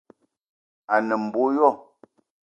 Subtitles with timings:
[0.93, 1.69] A ne mbo yo